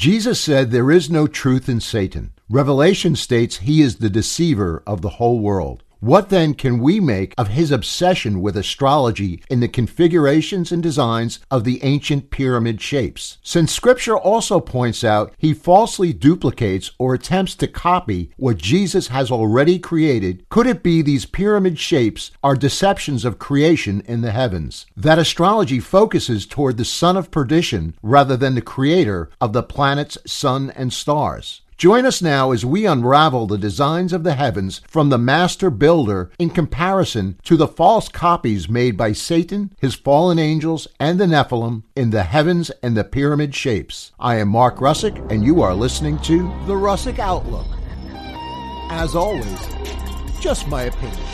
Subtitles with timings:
[0.00, 2.32] Jesus said there is no truth in Satan.
[2.48, 5.82] Revelation states he is the deceiver of the whole world.
[6.00, 11.40] What then can we make of his obsession with astrology in the configurations and designs
[11.50, 13.36] of the ancient pyramid shapes?
[13.42, 19.30] Since scripture also points out he falsely duplicates or attempts to copy what Jesus has
[19.30, 24.86] already created, could it be these pyramid shapes are deceptions of creation in the heavens?
[24.96, 30.16] That astrology focuses toward the son of perdition rather than the creator of the planets,
[30.24, 31.60] sun, and stars.
[31.80, 36.30] Join us now as we unravel the designs of the heavens from the master builder
[36.38, 41.84] in comparison to the false copies made by Satan, his fallen angels, and the Nephilim
[41.96, 44.12] in the heavens and the pyramid shapes.
[44.20, 47.66] I am Mark Russick, and you are listening to The Russick Outlook.
[48.90, 49.58] As always,
[50.38, 51.24] just my opinion.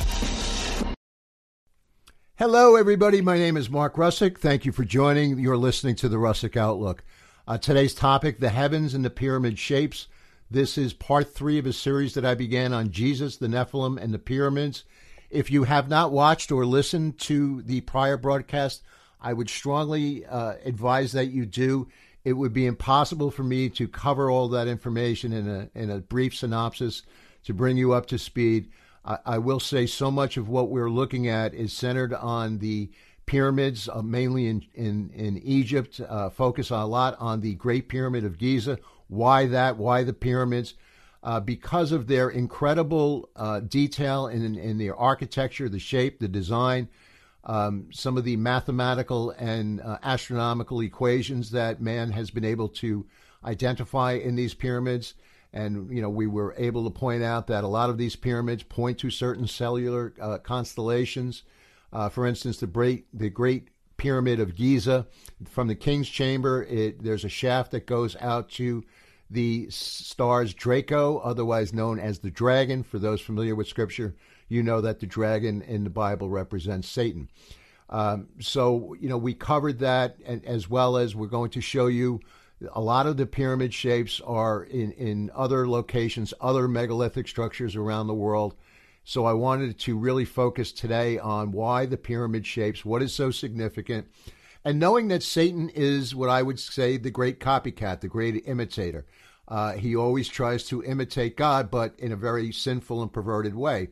[2.38, 3.20] Hello, everybody.
[3.20, 4.38] My name is Mark Russick.
[4.38, 5.40] Thank you for joining.
[5.40, 7.02] You're listening to The Russick Outlook.
[7.48, 10.06] Uh, today's topic the heavens and the pyramid shapes.
[10.50, 14.14] This is part three of a series that I began on Jesus, the Nephilim, and
[14.14, 14.84] the pyramids.
[15.28, 18.82] If you have not watched or listened to the prior broadcast,
[19.20, 21.88] I would strongly uh, advise that you do.
[22.24, 25.98] It would be impossible for me to cover all that information in a in a
[25.98, 27.02] brief synopsis
[27.44, 28.70] to bring you up to speed.
[29.04, 32.90] I, I will say so much of what we're looking at is centered on the
[33.26, 36.00] pyramids, uh, mainly in in in Egypt.
[36.00, 39.76] Uh, focus a lot on the Great Pyramid of Giza why that?
[39.76, 40.74] Why the pyramids?
[41.22, 46.88] Uh, because of their incredible uh, detail in, in their architecture, the shape, the design,
[47.44, 53.06] um, some of the mathematical and uh, astronomical equations that man has been able to
[53.44, 55.14] identify in these pyramids.
[55.52, 58.62] And, you know, we were able to point out that a lot of these pyramids
[58.62, 61.42] point to certain cellular uh, constellations.
[61.92, 65.06] Uh, for instance, the great, the great Pyramid of Giza.
[65.48, 68.84] From the King's Chamber, it, there's a shaft that goes out to
[69.30, 72.82] the stars Draco, otherwise known as the dragon.
[72.82, 74.14] For those familiar with Scripture,
[74.48, 77.28] you know that the dragon in the Bible represents Satan.
[77.88, 81.86] Um, so, you know, we covered that, and, as well as we're going to show
[81.86, 82.20] you
[82.72, 88.06] a lot of the pyramid shapes are in, in other locations, other megalithic structures around
[88.06, 88.54] the world.
[89.08, 93.30] So I wanted to really focus today on why the pyramid shapes, what is so
[93.30, 94.08] significant,
[94.64, 99.06] and knowing that Satan is what I would say the great copycat, the great imitator.
[99.46, 103.90] Uh, he always tries to imitate God, but in a very sinful and perverted way.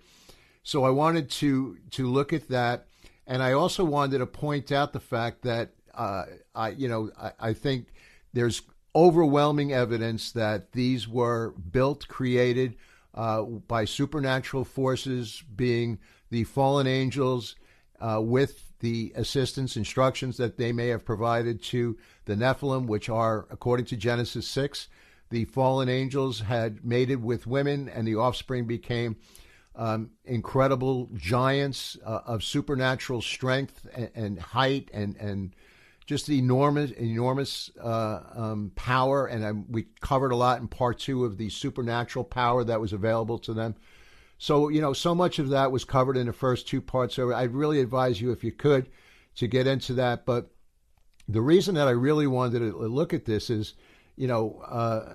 [0.64, 2.88] So I wanted to to look at that,
[3.24, 6.24] and I also wanted to point out the fact that uh,
[6.56, 7.92] I, you know, I, I think
[8.32, 8.62] there's
[8.96, 12.74] overwhelming evidence that these were built, created
[13.14, 15.98] uh, by supernatural forces, being
[16.30, 17.56] the fallen angels,
[18.00, 23.46] uh, with the assistance, instructions that they may have provided to the Nephilim, which are,
[23.50, 24.88] according to Genesis 6,
[25.30, 29.16] the fallen angels had mated with women, and the offspring became
[29.76, 35.54] um, incredible giants uh, of supernatural strength and, and height and, and
[36.06, 39.26] just enormous, enormous uh, um, power.
[39.26, 42.92] And um, we covered a lot in part two of the supernatural power that was
[42.92, 43.74] available to them.
[44.38, 47.14] So, you know, so much of that was covered in the first two parts.
[47.14, 48.90] So I'd really advise you, if you could,
[49.36, 50.26] to get into that.
[50.26, 50.50] But
[51.28, 53.74] the reason that I really wanted to look at this is,
[54.16, 55.14] you know, uh,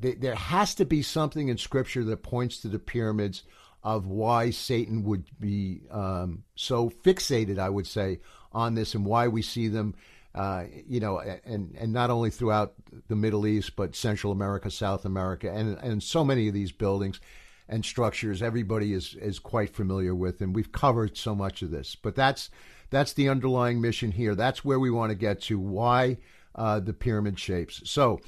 [0.00, 3.42] th- there has to be something in Scripture that points to the pyramids
[3.82, 8.20] of why Satan would be um, so fixated, I would say,
[8.54, 9.94] on this and why we see them,
[10.34, 12.74] uh, you know, and and not only throughout
[13.08, 17.20] the Middle East but Central America, South America, and and so many of these buildings
[17.68, 21.94] and structures everybody is is quite familiar with, and we've covered so much of this.
[21.96, 22.50] But that's
[22.90, 24.34] that's the underlying mission here.
[24.34, 25.58] That's where we want to get to.
[25.58, 26.18] Why
[26.54, 27.82] uh, the pyramid shapes?
[27.84, 28.20] So.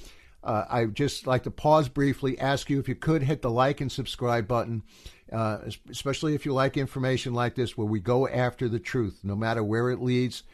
[0.46, 3.80] Uh, I just like to pause briefly, ask you if you could hit the like
[3.80, 4.84] and subscribe button
[5.32, 5.58] uh,
[5.90, 9.62] especially if you like information like this where we go after the truth, no matter
[9.62, 10.44] where it leads.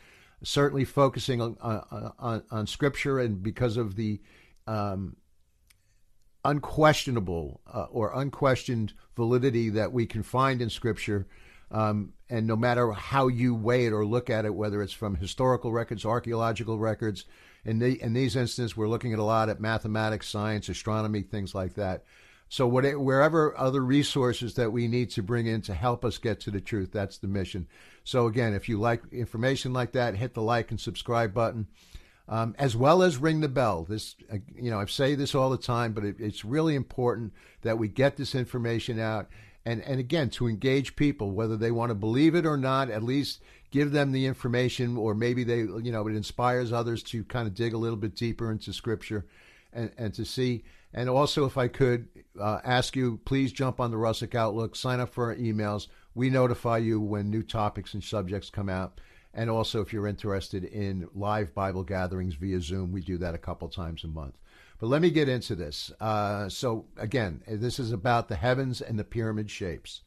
[0.42, 1.56] Certainly focusing on
[2.18, 4.20] on, on Scripture, and because of the
[4.66, 5.16] um,
[6.44, 11.28] unquestionable uh, or unquestioned validity that we can find in Scripture.
[11.70, 15.14] Um, and no matter how you weigh it or look at it, whether it's from
[15.14, 17.24] historical records, archaeological records,
[17.64, 21.54] in, the, in these instances, we're looking at a lot at mathematics, science, astronomy, things
[21.54, 22.04] like that.
[22.48, 26.38] So whatever, wherever other resources that we need to bring in to help us get
[26.40, 27.66] to the truth, that's the mission.
[28.04, 31.66] So again, if you like information like that, hit the like and subscribe button,
[32.28, 33.84] um, as well as ring the bell.
[33.88, 37.32] This, uh, you know, I say this all the time, but it, it's really important
[37.62, 39.28] that we get this information out.
[39.64, 43.02] And, and again, to engage people, whether they want to believe it or not, at
[43.02, 43.40] least
[43.72, 47.54] give them the information, or maybe they, you know, it inspires others to kind of
[47.54, 49.26] dig a little bit deeper into Scripture
[49.72, 50.62] and, and to see.
[50.94, 52.06] And also, if I could
[52.38, 55.88] uh, ask you, please jump on the Russick Outlook, sign up for our emails.
[56.14, 59.00] We notify you when new topics and subjects come out.
[59.32, 63.38] And also, if you're interested in live Bible gatherings via Zoom, we do that a
[63.38, 64.36] couple times a month.
[64.78, 65.90] But let me get into this.
[65.98, 70.02] Uh, so, again, this is about the heavens and the pyramid shapes.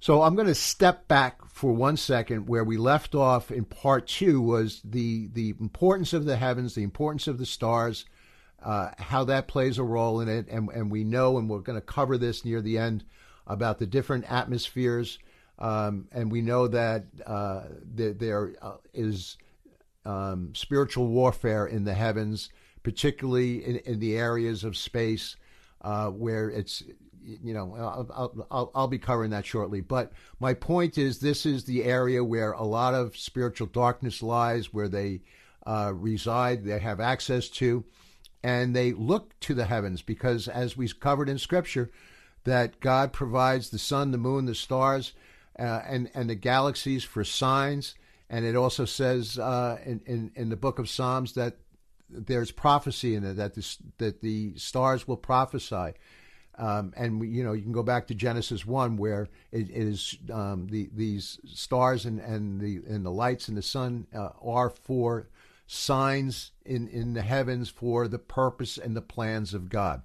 [0.00, 2.48] So I'm going to step back for one second.
[2.48, 6.82] Where we left off in part two was the the importance of the heavens, the
[6.82, 8.06] importance of the stars,
[8.62, 11.78] uh, how that plays a role in it, and and we know, and we're going
[11.78, 13.04] to cover this near the end
[13.46, 15.18] about the different atmospheres,
[15.58, 19.36] um, and we know that uh, there, uh, is
[20.06, 22.48] um, spiritual warfare in the heavens,
[22.82, 25.36] particularly in, in the areas of space
[25.82, 26.82] uh, where it's
[27.24, 29.80] you know, I'll, I'll, I'll, be covering that shortly.
[29.80, 34.72] But my point is, this is the area where a lot of spiritual darkness lies,
[34.72, 35.22] where they
[35.66, 37.84] uh, reside, they have access to,
[38.42, 41.90] and they look to the heavens because, as we covered in Scripture,
[42.44, 45.12] that God provides the sun, the moon, the stars,
[45.58, 47.94] uh, and and the galaxies for signs.
[48.28, 51.56] And it also says uh, in, in in the book of Psalms that
[52.08, 55.92] there's prophecy in it that the, that the stars will prophesy.
[56.60, 60.18] Um, and you know, you can go back to Genesis one, where it, it is
[60.30, 64.68] um, the these stars and, and the and the lights and the sun uh, are
[64.68, 65.28] for
[65.66, 70.02] signs in in the heavens for the purpose and the plans of God.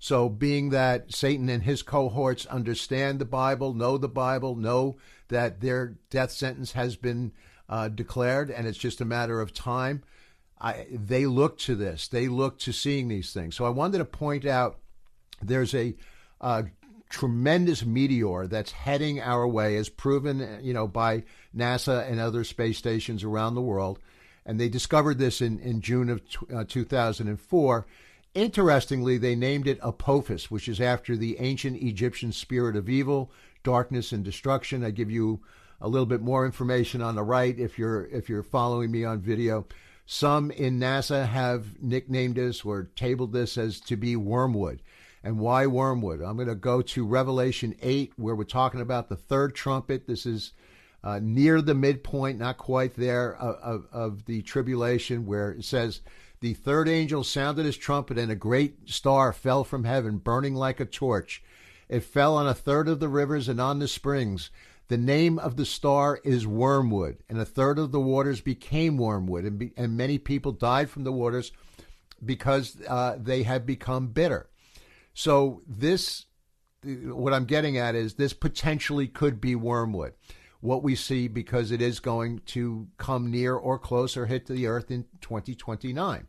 [0.00, 4.96] So, being that Satan and his cohorts understand the Bible, know the Bible, know
[5.28, 7.32] that their death sentence has been
[7.68, 10.02] uh, declared, and it's just a matter of time.
[10.60, 12.08] I, they look to this.
[12.08, 13.54] They look to seeing these things.
[13.54, 14.80] So, I wanted to point out
[15.42, 15.94] there's a
[16.40, 16.64] uh,
[17.08, 21.24] tremendous meteor that's heading our way, as proven, you know, by
[21.56, 23.98] NASA and other space stations around the world.
[24.44, 27.86] And they discovered this in, in June of t- uh, 2004.
[28.34, 33.30] Interestingly, they named it Apophis, which is after the ancient Egyptian spirit of evil,
[33.62, 34.84] darkness, and destruction.
[34.84, 35.40] I give you
[35.80, 39.20] a little bit more information on the right if you're if you're following me on
[39.20, 39.66] video.
[40.06, 44.80] Some in NASA have nicknamed this or tabled this as to be wormwood.
[45.26, 46.22] And why wormwood?
[46.22, 50.06] I'm going to go to Revelation 8, where we're talking about the third trumpet.
[50.06, 50.52] This is
[51.02, 56.00] uh, near the midpoint, not quite there, of, of, of the tribulation, where it says,
[56.38, 60.78] The third angel sounded his trumpet, and a great star fell from heaven, burning like
[60.78, 61.42] a torch.
[61.88, 64.50] It fell on a third of the rivers and on the springs.
[64.86, 69.44] The name of the star is Wormwood, and a third of the waters became wormwood,
[69.44, 71.50] and, be, and many people died from the waters
[72.24, 74.48] because uh, they had become bitter.
[75.18, 76.26] So this,
[76.84, 80.12] what I'm getting at is this potentially could be wormwood.
[80.60, 84.66] What we see because it is going to come near or close or hit the
[84.66, 86.26] Earth in 2029.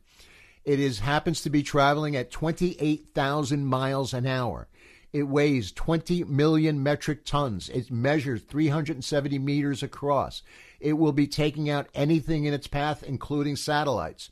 [0.63, 4.69] It is happens to be traveling at 28,000 miles an hour.
[5.11, 7.67] It weighs 20 million metric tons.
[7.67, 10.43] It measures 370 meters across.
[10.79, 14.31] It will be taking out anything in its path, including satellites.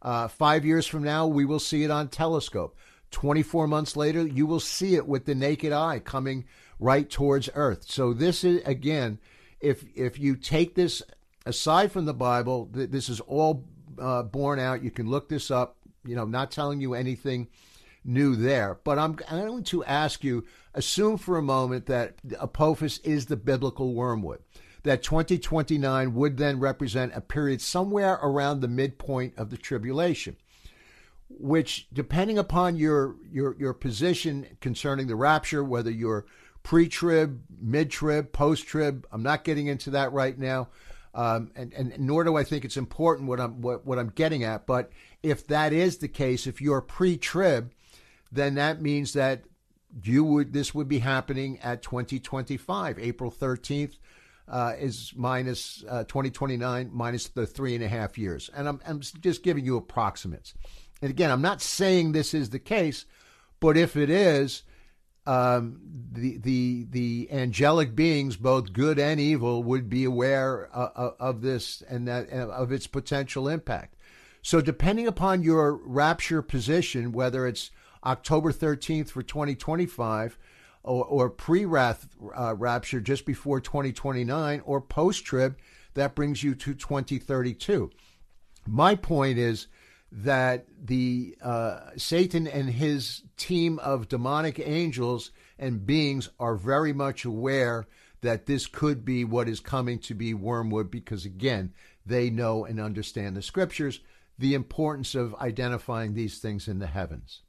[0.00, 2.76] Uh, five years from now, we will see it on telescope.
[3.10, 6.44] 24 months later, you will see it with the naked eye coming
[6.78, 7.84] right towards Earth.
[7.88, 9.18] So this is again,
[9.60, 11.02] if if you take this
[11.46, 13.64] aside from the Bible, th- this is all
[13.98, 14.82] uh, borne out.
[14.82, 15.76] You can look this up.
[16.04, 17.48] You know, not telling you anything
[18.04, 18.78] new there.
[18.84, 23.94] But I'm, going to ask you: assume for a moment that Apophis is the biblical
[23.94, 24.40] wormwood.
[24.84, 30.36] That 2029 would then represent a period somewhere around the midpoint of the tribulation
[31.38, 36.26] which depending upon your your your position concerning the rapture, whether you're
[36.62, 40.68] pre-trib, mid-trib, post-trib, I'm not getting into that right now,
[41.14, 44.44] um, and and nor do I think it's important what I'm what, what I'm getting
[44.44, 44.66] at.
[44.66, 44.90] But
[45.22, 47.72] if that is the case, if you're pre-trib,
[48.30, 49.44] then that means that
[50.02, 53.94] you would this would be happening at 2025, April 13th.
[54.50, 58.48] Uh, is minus, uh, 2029 minus the three and a half years.
[58.56, 60.54] And I'm, I'm just giving you approximates.
[61.00, 63.06] And again, I'm not saying this is the case,
[63.60, 64.62] but if it is,
[65.26, 71.10] um, the the the angelic beings, both good and evil, would be aware uh, uh
[71.20, 73.94] of this and that uh, of its potential impact.
[74.40, 77.70] So, depending upon your rapture position, whether it's
[78.04, 80.38] October 13th for 2025,
[80.82, 85.58] or, or pre-wrath uh, rapture just before 2029, or post-trib,
[85.94, 87.90] that brings you to 2032.
[88.66, 89.66] My point is
[90.10, 97.24] that the uh, Satan and his team of demonic angels and beings are very much
[97.24, 97.86] aware
[98.20, 101.72] that this could be what is coming to be wormwood because again
[102.04, 104.00] they know and understand the scriptures
[104.38, 107.42] the importance of identifying these things in the heavens.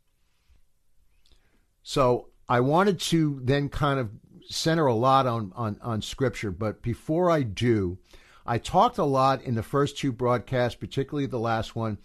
[1.84, 4.10] So I wanted to then kind of
[4.50, 8.00] center a lot on, on, on scripture, but before I do,
[8.46, 12.00] I talked a lot in the first two broadcasts, particularly the last one,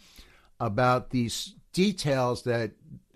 [0.60, 2.72] about these details that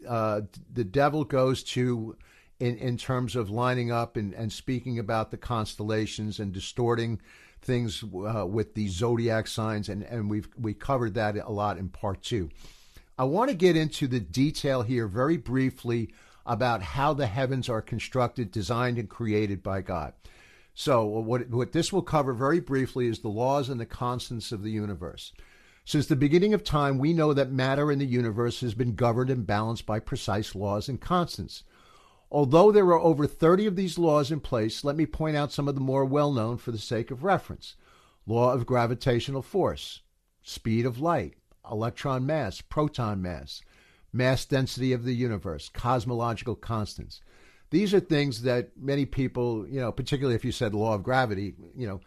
[0.07, 0.43] uh,
[0.73, 2.17] the devil goes to
[2.61, 7.21] in, in terms of lining up and, and speaking about the constellations and distorting
[7.61, 11.89] things uh, with the zodiac signs, and, and we've we covered that a lot in
[11.89, 12.49] part two.
[13.19, 16.11] I want to get into the detail here very briefly
[16.47, 20.15] about how the heavens are constructed, designed, and created by God.
[20.73, 24.63] So, what, what this will cover very briefly is the laws and the constants of
[24.63, 25.33] the universe.
[25.89, 29.31] Since the beginning of time, we know that matter in the universe has been governed
[29.31, 31.65] and balanced by precise laws and constants.
[32.31, 35.67] Although there are over 30 of these laws in place, let me point out some
[35.67, 37.75] of the more well known for the sake of reference
[38.27, 40.03] law of gravitational force,
[40.43, 41.37] speed of light,
[41.71, 43.63] electron mass, proton mass,
[44.13, 47.23] mass density of the universe, cosmological constants.
[47.71, 51.55] These are things that many people, you know, particularly if you said law of gravity,
[51.75, 52.03] you know,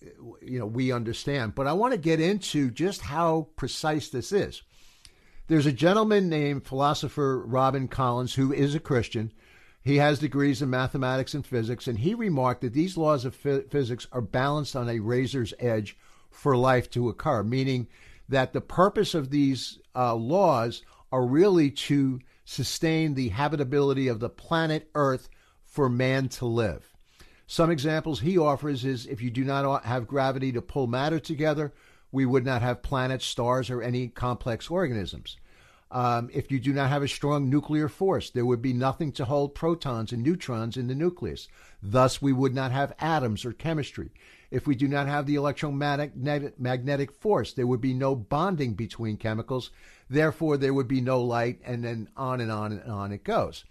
[0.00, 1.54] you know, we understand.
[1.54, 4.62] But I want to get into just how precise this is.
[5.48, 9.32] There's a gentleman named philosopher Robin Collins who is a Christian.
[9.82, 14.08] He has degrees in mathematics and physics, and he remarked that these laws of physics
[14.10, 15.96] are balanced on a razor's edge
[16.30, 17.86] for life to occur, meaning
[18.28, 24.28] that the purpose of these uh, laws are really to sustain the habitability of the
[24.28, 25.28] planet Earth
[25.64, 26.95] for man to live.
[27.46, 31.72] Some examples he offers is if you do not have gravity to pull matter together,
[32.10, 35.36] we would not have planets, stars, or any complex organisms.
[35.90, 39.24] Um, if you do not have a strong nuclear force, there would be nothing to
[39.24, 41.46] hold protons and neutrons in the nucleus.
[41.80, 44.10] Thus, we would not have atoms or chemistry.
[44.50, 49.70] If we do not have the electromagnetic force, there would be no bonding between chemicals
[50.08, 53.64] Therefore, there would be no light, and then on and on and on it goes.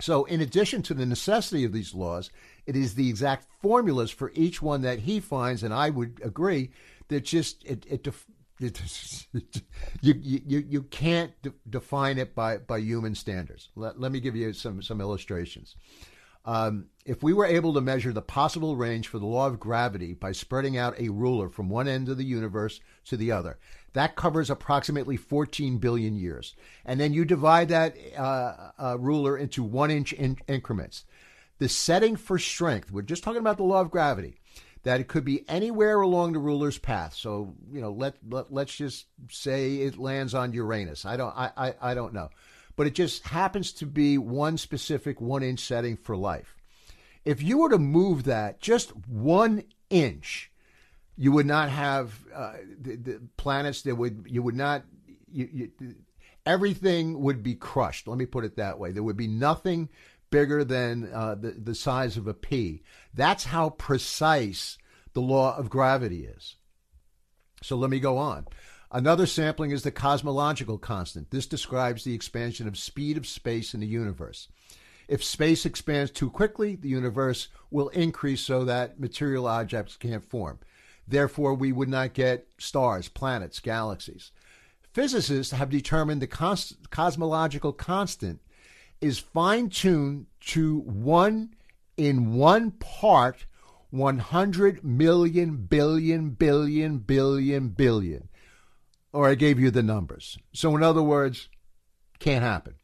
[0.00, 2.30] So, in addition to the necessity of these laws,
[2.66, 6.70] it is the exact formulas for each one that he finds, and I would agree
[7.08, 8.06] that just it, it,
[8.60, 9.62] it
[10.00, 13.68] you, you you can't de- define it by by human standards.
[13.76, 15.76] Let, let me give you some some illustrations.
[16.46, 20.12] Um, if we were able to measure the possible range for the law of gravity
[20.12, 23.58] by spreading out a ruler from one end of the universe to the other,
[23.94, 26.54] that covers approximately 14 billion years.
[26.84, 31.04] And then you divide that uh, uh, ruler into one inch in- increments.
[31.58, 34.36] The setting for strength, we're just talking about the law of gravity,
[34.82, 37.14] that it could be anywhere along the ruler's path.
[37.14, 41.04] So, you know, let, let, let's just say it lands on Uranus.
[41.04, 42.28] I don't, I, I, I don't know.
[42.76, 46.56] But it just happens to be one specific one inch setting for life.
[47.24, 50.50] If you were to move that just one inch,
[51.16, 54.82] you would not have uh, the, the, planets that would you would not
[55.30, 55.94] you, you,
[56.46, 59.88] everything would be crushed let me put it that way there would be nothing
[60.34, 62.82] bigger than uh, the, the size of a pea
[63.14, 64.76] that's how precise
[65.12, 66.56] the law of gravity is.
[67.62, 68.46] So let me go on.
[68.90, 71.30] Another sampling is the cosmological constant.
[71.30, 74.48] This describes the expansion of speed of space in the universe.
[75.06, 80.58] If space expands too quickly the universe will increase so that material objects can't form.
[81.06, 84.32] Therefore, we would not get stars, planets, galaxies.
[84.92, 88.40] Physicists have determined the cos- cosmological constant
[89.04, 91.54] is fine tuned to one
[91.98, 93.44] in one part
[93.90, 98.28] 100 million billion billion billion billion.
[99.12, 100.38] Or I gave you the numbers.
[100.54, 101.48] So, in other words,
[102.18, 102.76] can't happen.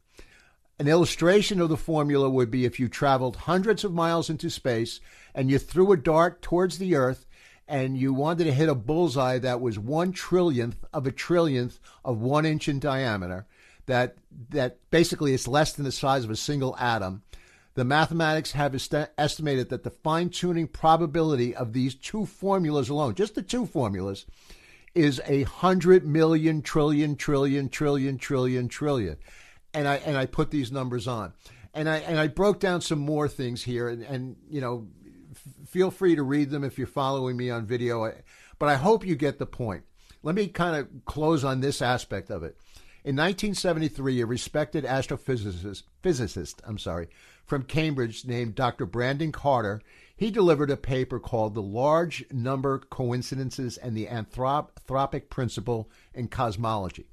[0.77, 4.99] An illustration of the formula would be if you traveled hundreds of miles into space
[5.33, 7.25] and you threw a dart towards the Earth
[7.67, 12.19] and you wanted to hit a bullseye that was one trillionth of a trillionth of
[12.19, 13.47] one inch in diameter,
[13.91, 14.15] that
[14.49, 17.23] that basically is less than the size of a single atom.
[17.73, 23.15] The mathematics have est- estimated that the fine tuning probability of these two formulas alone,
[23.15, 24.25] just the two formulas,
[24.95, 29.17] is a hundred million trillion trillion trillion trillion trillion,
[29.73, 31.33] and I and I put these numbers on,
[31.73, 34.87] and I and I broke down some more things here, and, and you know
[35.67, 38.09] feel free to read them if you're following me on video.
[38.57, 39.83] But I hope you get the point.
[40.23, 42.55] Let me kind of close on this aspect of it.
[43.03, 47.07] In 1973, a respected astrophysicist, physicist, I'm sorry,
[47.47, 48.85] from Cambridge named Dr.
[48.85, 49.81] Brandon Carter,
[50.15, 57.07] he delivered a paper called "The Large Number Coincidences and the Anthropic Principle in Cosmology."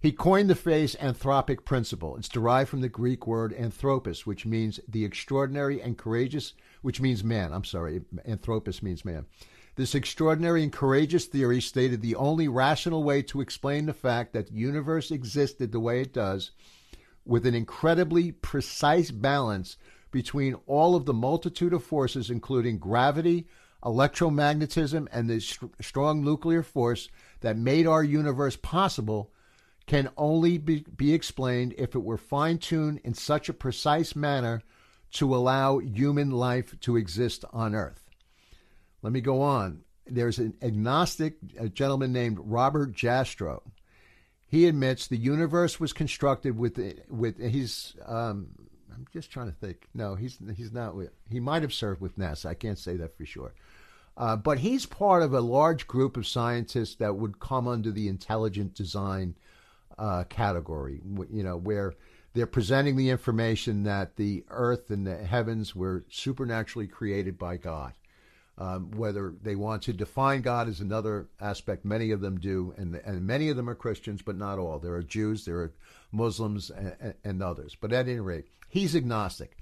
[0.00, 2.16] He coined the phrase anthropic principle.
[2.16, 7.22] It's derived from the Greek word anthropos, which means the extraordinary and courageous which means
[7.22, 7.52] man.
[7.52, 9.26] I'm sorry, anthropos means man.
[9.76, 14.48] This extraordinary and courageous theory stated the only rational way to explain the fact that
[14.48, 16.50] the universe existed the way it does,
[17.24, 19.76] with an incredibly precise balance
[20.10, 23.46] between all of the multitude of forces, including gravity,
[23.84, 27.08] electromagnetism, and the st- strong nuclear force
[27.40, 29.32] that made our universe possible,
[29.86, 34.62] can only be, be explained if it were fine tuned in such a precise manner
[35.12, 38.09] to allow human life to exist on Earth.
[39.02, 39.82] Let me go on.
[40.06, 41.36] There's an agnostic
[41.72, 43.62] gentleman named Robert Jastrow.
[44.46, 47.94] He admits the universe was constructed with with his.
[48.04, 48.48] Um,
[48.92, 49.86] I'm just trying to think.
[49.94, 50.94] No, he's he's not.
[51.30, 52.46] He might have served with NASA.
[52.46, 53.54] I can't say that for sure.
[54.16, 58.08] Uh, but he's part of a large group of scientists that would come under the
[58.08, 59.36] intelligent design
[59.96, 61.00] uh, category.
[61.30, 61.94] You know, where
[62.34, 67.92] they're presenting the information that the earth and the heavens were supernaturally created by God.
[68.60, 71.86] Um, whether they want to define God is another aspect.
[71.86, 74.78] Many of them do, and and many of them are Christians, but not all.
[74.78, 75.72] There are Jews, there are
[76.12, 77.74] Muslims, and, and others.
[77.80, 79.56] But at any rate, he's agnostic.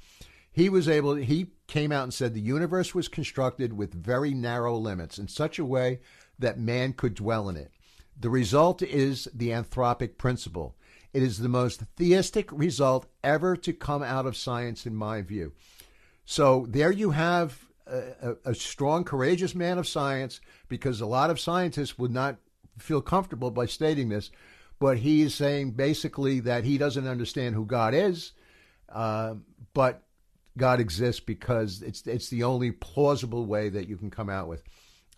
[0.51, 1.15] He was able.
[1.15, 5.61] He came out and said the universe was constructed with very narrow limits in such
[5.61, 6.01] a way
[6.41, 7.71] that man could dwell in it.
[8.19, 10.75] The result is the anthropic principle.
[11.13, 15.53] It is the most theistic result ever to come out of science, in my view.
[16.25, 21.41] So there you have a, a, strong, courageous man of science, because a lot of
[21.41, 22.37] scientists would not
[22.79, 24.31] feel comfortable by stating this,
[24.79, 28.33] but he is saying basically that he doesn't understand who God is,
[28.89, 29.35] uh,
[29.75, 30.03] but
[30.57, 34.63] God exists because it's it's the only plausible way that you can come out with.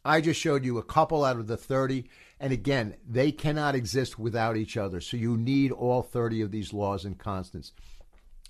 [0.04, 2.04] I just showed you a couple out of the 30,
[2.38, 5.00] and again, they cannot exist without each other.
[5.00, 7.72] So you need all 30 of these laws and constants.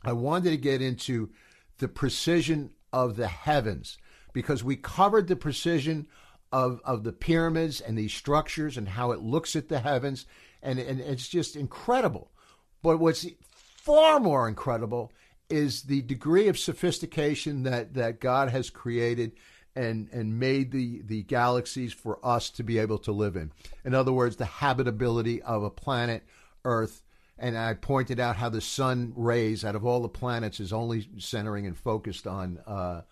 [0.04, 1.30] I wanted to get into
[1.78, 3.98] the precision of the heavens
[4.32, 6.06] because we covered the precision
[6.52, 10.26] of, of the pyramids and these structures and how it looks at the heavens,
[10.62, 12.30] and, and it's just incredible.
[12.82, 13.26] But what's
[13.76, 15.12] far more incredible
[15.48, 19.32] is the degree of sophistication that, that God has created
[19.76, 23.52] and, and made the, the galaxies for us to be able to live in.
[23.84, 26.24] In other words, the habitability of a planet,
[26.64, 27.02] Earth.
[27.38, 31.08] And I pointed out how the sun rays, out of all the planets, is only
[31.18, 33.02] centering and focused on uh,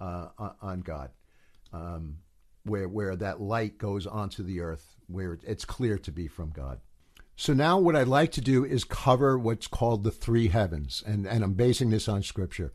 [0.00, 0.28] uh,
[0.60, 1.10] on God,
[1.72, 2.16] um,
[2.64, 6.80] where where that light goes onto the earth, where it's clear to be from God.
[7.36, 11.26] So now what I'd like to do is cover what's called the three heavens, and,
[11.26, 12.72] and I'm basing this on scripture.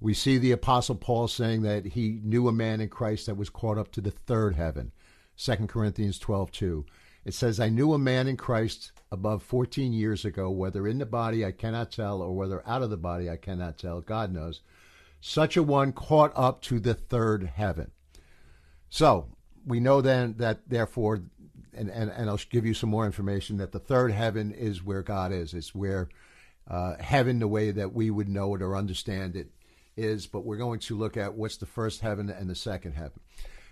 [0.00, 3.50] We see the apostle Paul saying that he knew a man in Christ that was
[3.50, 4.92] caught up to the third heaven.
[5.36, 6.84] 2 Corinthians 12:2.
[7.24, 11.06] It says, I knew a man in Christ above 14 years ago, whether in the
[11.06, 14.00] body I cannot tell, or whether out of the body I cannot tell.
[14.00, 14.62] God knows
[15.20, 17.90] such a one caught up to the third heaven.
[18.88, 19.28] So
[19.66, 21.22] we know then that therefore,
[21.74, 25.02] and, and, and I'll give you some more information, that the third heaven is where
[25.02, 25.54] God is.
[25.54, 26.08] It's where
[26.68, 29.50] uh, heaven, the way that we would know it or understand it,
[29.96, 30.26] is.
[30.26, 33.20] But we're going to look at what's the first heaven and the second heaven.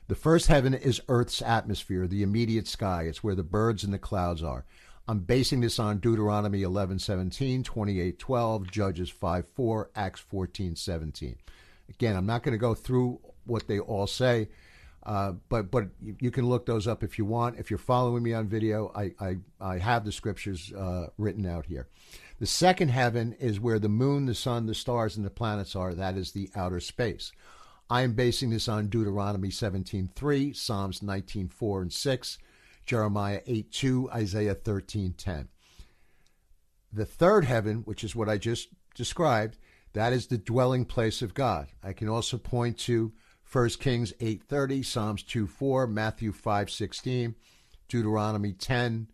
[0.08, 3.04] The first heaven is Earth's atmosphere, the immediate sky.
[3.04, 4.64] It's where the birds and the clouds are.
[5.08, 11.36] I'm basing this on Deuteronomy 11, 17, 28, 12, Judges 5, 4, Acts 14, 17.
[11.88, 14.48] Again, I'm not going to go through what they all say,
[15.04, 15.86] uh, but but
[16.20, 17.60] you, can look those up if you want.
[17.60, 21.66] If you're following me on video, I, I, I have the scriptures uh, written out
[21.66, 21.86] here.
[22.40, 25.94] The second heaven is where the moon, the sun, the stars, and the planets are.
[25.94, 27.30] That is the outer space.
[27.88, 32.38] I am basing this on Deuteronomy 17.3, Psalms 19.4 and 6,
[32.86, 35.48] Jeremiah 8 2, Isaiah 13 10.
[36.92, 39.58] The third heaven, which is what I just described,
[39.92, 41.68] that is the dwelling place of God.
[41.82, 43.12] I can also point to
[43.50, 47.34] 1 Kings 8:30, Psalms 2:4, Matthew 5:16,
[47.88, 49.08] Deuteronomy 10,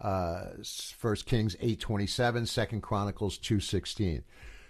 [0.00, 4.24] uh, 1 Kings 8:27, 2 Chronicles 2:16.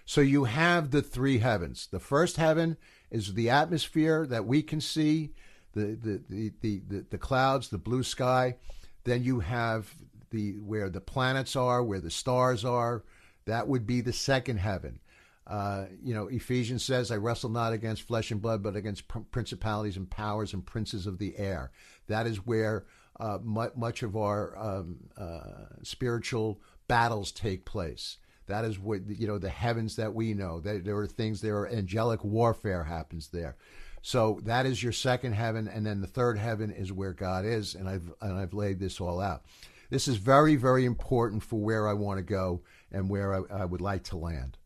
[0.05, 1.87] So you have the three heavens.
[1.87, 2.77] The first heaven
[3.11, 5.33] is the atmosphere that we can see,
[5.73, 6.21] the, the,
[6.61, 8.55] the, the, the, clouds, the blue sky.
[9.03, 9.93] Then you have
[10.31, 13.03] the where the planets are, where the stars are.
[13.45, 14.99] That would be the second heaven.
[15.47, 19.19] Uh, you know, Ephesians says, I wrestle not against flesh and blood, but against pr-
[19.31, 21.71] principalities and powers and princes of the air.
[22.07, 22.85] That is where
[23.19, 28.17] uh, much, of our um, uh, spiritual battles take place.
[28.45, 30.59] That is what, you know, the heavens that we know.
[30.59, 33.57] There, there are things, there are angelic warfare happens there.
[34.01, 37.75] So that is your second heaven, and then the third heaven is where God is,
[37.75, 39.43] and I've and I've laid this all out.
[39.89, 43.65] This is very very important for where I want to go and where I, I
[43.65, 44.57] would like to land.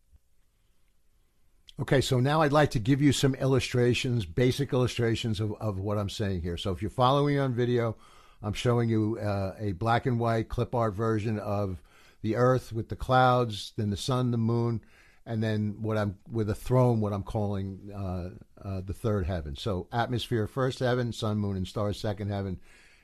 [1.80, 5.98] Okay, so now I'd like to give you some illustrations, basic illustrations of, of what
[5.98, 6.56] I'm saying here.
[6.56, 7.96] So if you're following on video,
[8.44, 11.82] I'm showing you uh, a black and white clip art version of
[12.22, 14.82] the Earth with the clouds, then the sun, the moon,
[15.26, 18.30] and then what I'm with a throne, what I'm calling uh,
[18.62, 19.56] uh, the third heaven.
[19.56, 22.60] So atmosphere, first heaven, sun, moon, and stars, second heaven,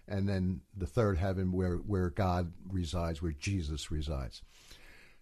[0.06, 4.42] and then the third heaven where where God resides, where Jesus resides.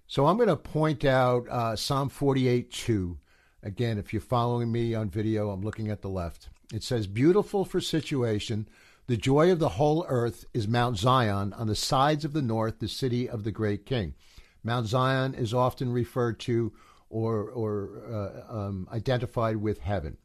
[0.07, 3.19] So I'm going to point out uh, Psalm 48 2.
[3.63, 6.49] Again, if you're following me on video, I'm looking at the left.
[6.73, 8.69] It says, Beautiful for situation,
[9.07, 12.79] the joy of the whole earth is Mount Zion on the sides of the north,
[12.79, 14.15] the city of the great king.
[14.63, 16.73] Mount Zion is often referred to
[17.11, 20.17] or, or uh, um, identified with heaven.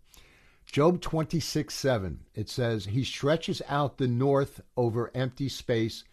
[0.66, 6.04] Job 26 7, it says, He stretches out the north over empty space,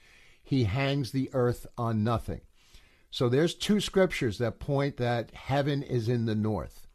[0.43, 2.41] He hangs the earth on nothing.
[3.11, 6.87] So there's two scriptures that point that heaven is in the north.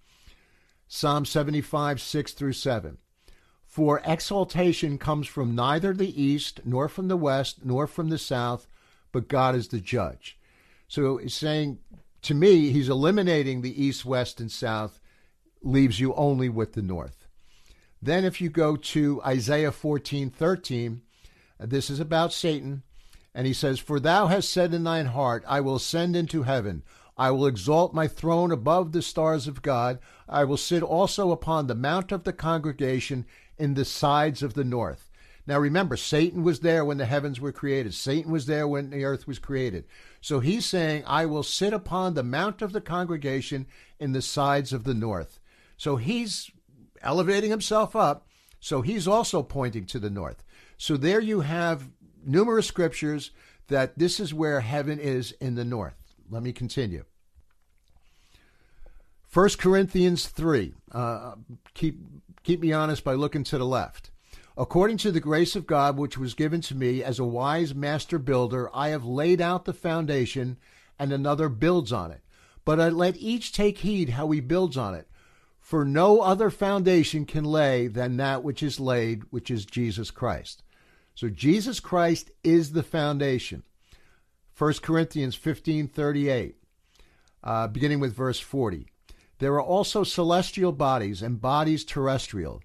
[0.87, 2.97] Psalm 75, 6 through 7.
[3.65, 8.67] For exaltation comes from neither the east, nor from the west, nor from the south,
[9.11, 10.39] but God is the judge.
[10.87, 11.79] So it's saying,
[12.25, 14.99] to me, he's eliminating the east, west, and south,
[15.61, 17.27] leaves you only with the north.
[18.01, 21.01] Then if you go to Isaiah 14, 13,
[21.59, 22.81] uh, this is about Satan.
[23.35, 26.81] And he says, For thou hast said in thine heart, I will ascend into heaven.
[27.15, 29.99] I will exalt my throne above the stars of God.
[30.27, 34.63] I will sit also upon the mount of the congregation in the sides of the
[34.63, 35.04] north.
[35.47, 37.93] Now remember, Satan was there when the heavens were created.
[37.93, 39.85] Satan was there when the earth was created.
[40.21, 43.67] So he's saying, I will sit upon the mount of the congregation
[43.99, 45.39] in the sides of the north.
[45.77, 46.49] So he's
[47.01, 48.27] elevating himself up.
[48.59, 50.43] So he's also pointing to the north.
[50.77, 51.89] So there you have
[52.25, 53.29] numerous scriptures
[53.67, 55.95] that this is where heaven is in the north.
[56.29, 57.05] Let me continue.
[59.31, 60.73] 1 Corinthians 3.
[60.91, 61.35] Uh,
[61.73, 61.99] keep,
[62.43, 64.09] keep me honest by looking to the left.
[64.57, 68.17] According to the grace of God which was given to me as a wise master
[68.17, 70.57] builder, I have laid out the foundation,
[70.97, 72.21] and another builds on it.
[72.63, 75.07] But I let each take heed how he builds on it.
[75.59, 80.63] For no other foundation can lay than that which is laid, which is Jesus Christ.
[81.15, 83.63] So Jesus Christ is the foundation.
[84.57, 86.55] 1 Corinthians 15 38,
[87.43, 88.87] uh, beginning with verse 40.
[89.39, 92.61] There are also celestial bodies and bodies terrestrial,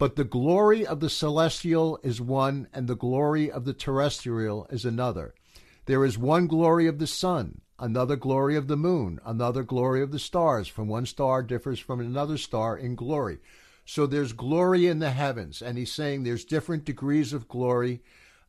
[0.00, 4.86] but the glory of the celestial is one, and the glory of the terrestrial is
[4.86, 5.34] another.
[5.84, 10.10] There is one glory of the sun, another glory of the moon, another glory of
[10.10, 10.68] the stars.
[10.68, 13.40] From one star differs from another star in glory.
[13.84, 18.00] So there's glory in the heavens, and he's saying there's different degrees of glory.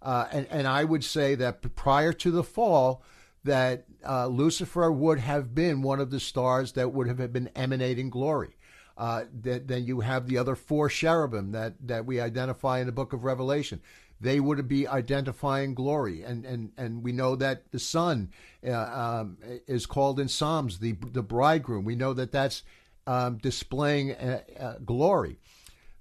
[0.02, 3.04] Uh, and, and I would say that prior to the fall,
[3.44, 8.10] that uh, Lucifer would have been one of the stars that would have been emanating
[8.10, 8.56] glory.
[8.97, 13.13] Uh, then you have the other four cherubim that, that we identify in the book
[13.13, 13.82] of Revelation.
[14.19, 18.30] They would be identifying glory, and, and, and we know that the sun
[18.65, 21.86] uh, um, is called in Psalms the the bridegroom.
[21.86, 22.62] We know that that's
[23.08, 25.39] um, displaying uh, uh, glory.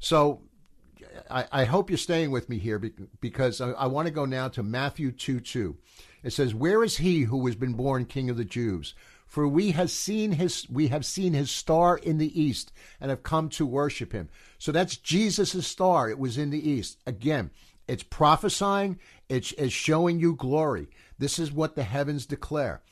[0.00, 0.42] So
[1.31, 2.79] I, I, hope you're staying with me here
[3.20, 5.76] because I, I want to go now to Matthew 2 2.
[6.22, 8.94] It says, Where is he who has been born king of the Jews?
[9.31, 13.23] For we have seen his we have seen his star in the east and have
[13.23, 14.29] come to worship him.
[14.59, 16.11] So that's Jesus' star.
[16.11, 16.99] It was in the east.
[17.07, 17.51] Again,
[17.87, 20.88] it's prophesying, it's, it's showing you glory.
[21.16, 22.83] This is what the heavens declare.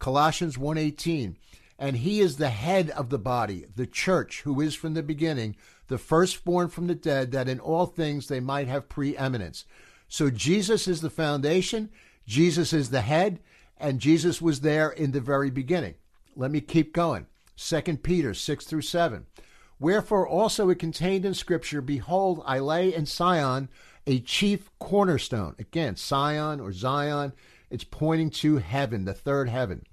[0.00, 1.36] Colossians 1:18
[1.78, 5.54] and he is the head of the body, the church, who is from the beginning,
[5.86, 9.64] the firstborn from the dead, that in all things they might have preeminence.
[10.08, 11.90] So Jesus is the foundation,
[12.26, 13.40] Jesus is the head,
[13.84, 15.94] and Jesus was there in the very beginning.
[16.34, 17.26] Let me keep going.
[17.58, 19.26] 2 Peter 6 through 7.
[19.78, 23.68] Wherefore also it contained in Scripture, Behold, I lay in Sion
[24.06, 25.54] a chief cornerstone.
[25.58, 27.34] Again, Sion or Zion,
[27.68, 29.84] it's pointing to heaven, the third heaven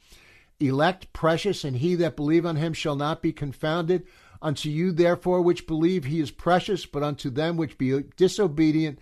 [0.62, 4.06] elect, precious, and he that believe on him shall not be confounded.
[4.42, 9.00] Unto you, therefore, which believe, he is precious, but unto them which be disobedient,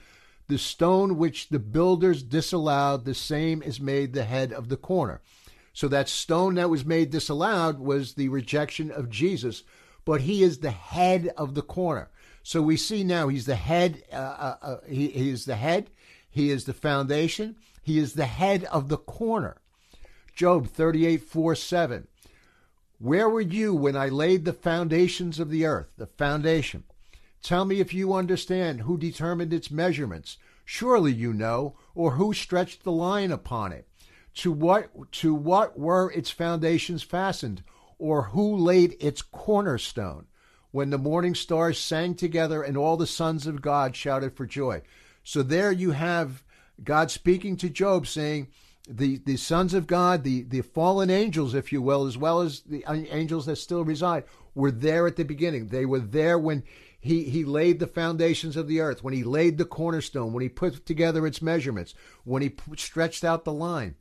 [0.50, 5.22] the stone which the builders disallowed, the same is made the head of the corner.
[5.74, 9.64] So that stone that was made disallowed was the rejection of Jesus,
[10.06, 12.10] but he is the head of the corner.
[12.42, 14.04] So we see now he's the head.
[14.12, 15.92] Uh, uh, uh he, he is the head.
[16.32, 17.56] He is the foundation.
[17.84, 19.58] He is the head of the corner.
[20.36, 22.08] Job 38 4 7.
[22.98, 25.90] Where were you when I laid the foundations of the earth?
[25.98, 26.86] The foundation.
[27.42, 30.38] Tell me if you understand who determined its measurements.
[30.66, 33.88] Surely you know, or who stretched the line upon it.
[34.36, 37.64] To what to what were its foundations fastened?
[38.00, 40.26] or who laid its cornerstone?
[40.72, 44.82] When the morning stars sang together and all the sons of God shouted for joy.
[45.24, 46.44] So there you have
[46.84, 48.48] God speaking to Job saying,
[48.88, 52.62] the, the sons of God, the, the fallen angels, if you will, as well as
[52.62, 54.24] the angels that still reside,
[54.56, 55.68] were there at the beginning.
[55.68, 56.64] They were there when
[57.00, 60.50] he, he laid the foundations of the earth, when he laid the cornerstone, when he
[60.50, 63.96] put together its measurements, when he stretched out the line.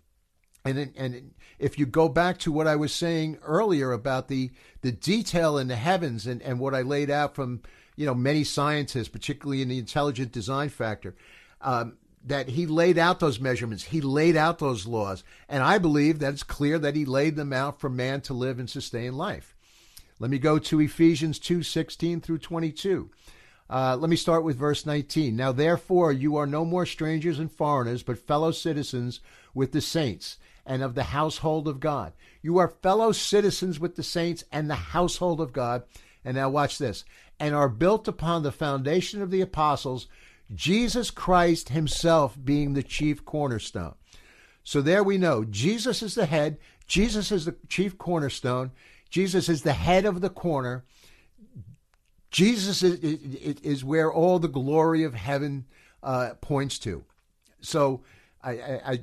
[0.64, 4.50] And, and if you go back to what I was saying earlier about the,
[4.82, 7.62] the detail in the heavens and, and what I laid out from
[7.98, 11.16] you know many scientists, particularly in the intelligent design factor,
[11.60, 16.20] um, that he laid out those measurements, he laid out those laws, and I believe
[16.20, 19.56] that it's clear that he laid them out for man to live and sustain life.
[20.18, 23.10] Let me go to Ephesians 2 16 through 22.
[23.70, 25.36] Uh, let me start with verse 19.
[25.36, 29.20] Now, therefore, you are no more strangers and foreigners, but fellow citizens
[29.54, 32.14] with the saints and of the household of God.
[32.40, 35.82] You are fellow citizens with the saints and the household of God.
[36.24, 37.04] And now, watch this
[37.40, 40.08] and are built upon the foundation of the apostles,
[40.54, 43.94] Jesus Christ himself being the chief cornerstone.
[44.64, 48.72] So there we know Jesus is the head, Jesus is the chief cornerstone.
[49.10, 50.84] Jesus is the head of the corner.
[52.30, 52.98] Jesus is,
[53.62, 55.64] is, where all the glory of heaven
[56.02, 57.04] uh, points to.
[57.60, 58.02] So
[58.42, 59.00] I, I,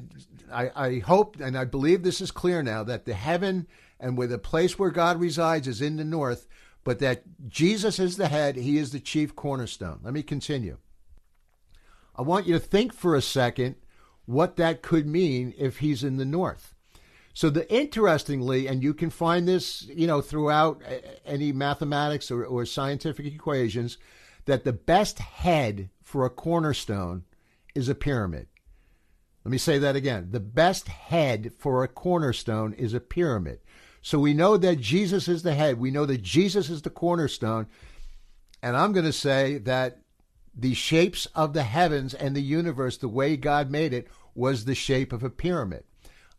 [0.51, 3.67] I, I hope and I believe this is clear now that the heaven
[3.99, 6.47] and where the place where God resides is in the north,
[6.83, 10.01] but that Jesus is the head, he is the chief cornerstone.
[10.03, 10.77] Let me continue.
[12.15, 13.75] I want you to think for a second
[14.25, 16.74] what that could mean if he's in the north.
[17.35, 20.95] So the interestingly, and you can find this, you know, throughout uh,
[21.25, 23.97] any mathematics or, or scientific equations,
[24.45, 27.25] that the best head for a cornerstone
[27.75, 28.47] is a pyramid.
[29.43, 30.29] Let me say that again.
[30.31, 33.59] The best head for a cornerstone is a pyramid.
[34.01, 35.77] So we know that Jesus is the head.
[35.77, 37.67] We know that Jesus is the cornerstone.
[38.63, 39.99] And I'm going to say that
[40.55, 44.73] the shapes of the heavens and the universe, the way God made it, was the
[44.73, 45.83] shape of a pyramid.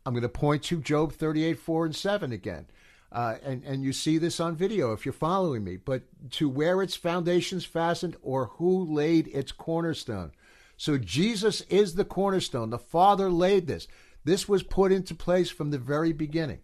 [0.07, 2.66] I'm going to point to Job 38, 4 and 7 again.
[3.11, 5.77] Uh, and, and you see this on video if you're following me.
[5.77, 10.31] But to where its foundations fastened or who laid its cornerstone.
[10.77, 12.71] So Jesus is the cornerstone.
[12.71, 13.88] The Father laid this.
[14.25, 16.61] This was put into place from the very beginning.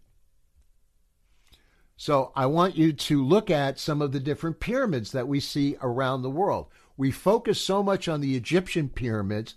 [1.97, 5.77] So I want you to look at some of the different pyramids that we see
[5.81, 6.67] around the world.
[6.97, 9.55] We focus so much on the Egyptian pyramids,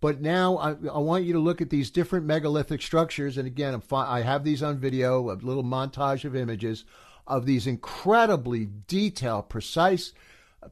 [0.00, 3.38] but now I, I, want you to look at these different megalithic structures.
[3.38, 6.84] And again, i have these on video, a little montage of images
[7.26, 10.12] of these incredibly detailed, precise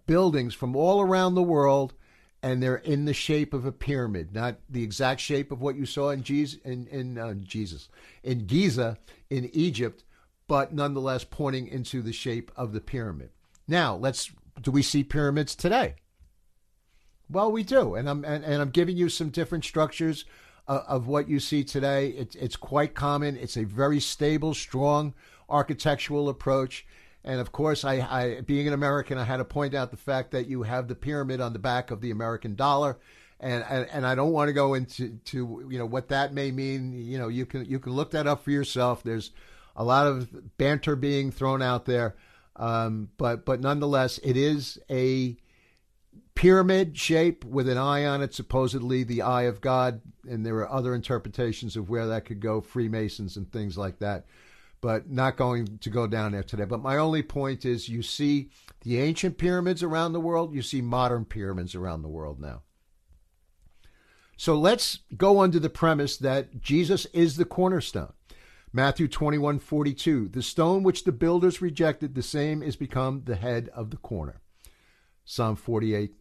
[0.06, 1.94] buildings from all around the world.
[2.42, 5.86] And they're in the shape of a pyramid, not the exact shape of what you
[5.86, 7.88] saw in Jesus, in, in uh, Jesus,
[8.22, 8.98] in Giza,
[9.30, 10.04] in Egypt,
[10.46, 13.30] but nonetheless pointing into the shape of the pyramid.
[13.66, 15.94] Now, let's do we see pyramids today?
[17.30, 20.24] Well, we do, and I'm and, and I'm giving you some different structures
[20.68, 22.08] uh, of what you see today.
[22.08, 23.36] It's it's quite common.
[23.36, 25.14] It's a very stable, strong
[25.48, 26.86] architectural approach.
[27.24, 30.30] And of course, I, I being an American, I had to point out the fact
[30.32, 32.98] that you have the pyramid on the back of the American dollar.
[33.40, 36.50] And, and, and I don't want to go into to you know what that may
[36.50, 36.92] mean.
[36.92, 39.02] You know, you can you can look that up for yourself.
[39.02, 39.32] There's
[39.76, 42.14] a lot of banter being thrown out there,
[42.56, 45.36] um, but but nonetheless, it is a
[46.34, 50.00] pyramid shape with an eye on it, supposedly the eye of God.
[50.28, 54.26] And there are other interpretations of where that could go, Freemasons and things like that.
[54.80, 56.64] But not going to go down there today.
[56.64, 58.50] But my only point is you see
[58.82, 62.62] the ancient pyramids around the world, you see modern pyramids around the world now.
[64.36, 68.12] So let's go under the premise that Jesus is the cornerstone.
[68.72, 70.28] Matthew 21 42.
[70.28, 74.40] The stone which the builders rejected, the same is become the head of the corner.
[75.24, 76.16] Psalm 48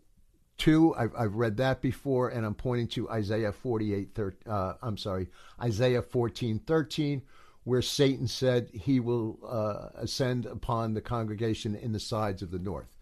[0.64, 5.28] 2, I've, I've read that before, and I'm pointing to Isaiah 48, uh, I'm sorry,
[5.62, 7.22] Isaiah 14 13,
[7.66, 12.60] where Satan said he will uh, ascend upon the congregation in the sides of the
[12.60, 12.96] north.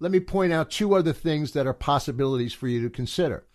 [0.00, 3.46] Let me point out two other things that are possibilities for you to consider.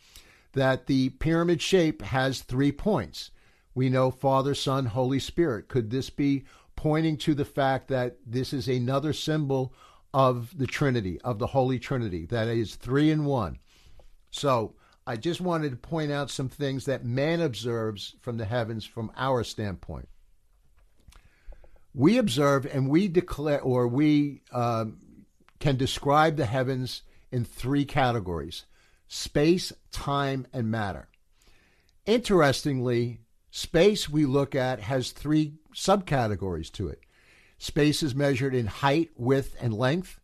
[0.54, 3.32] That the pyramid shape has three points.
[3.76, 5.68] We know Father, Son, Holy Spirit.
[5.68, 6.46] Could this be
[6.78, 9.74] pointing to the fact that this is another symbol
[10.14, 13.60] of the Trinity, of the Holy Trinity, that is three in one.
[14.30, 18.86] So I just wanted to point out some things that man observes from the heavens
[18.86, 20.08] from our standpoint.
[21.94, 24.98] We observe and we declare, or we um,
[25.60, 28.66] can describe the heavens in three categories
[29.08, 31.10] space, time, and matter.
[32.06, 33.20] Interestingly,
[33.50, 37.02] space we look at has three subcategories to it
[37.62, 40.20] Space is measured in height, width, and length.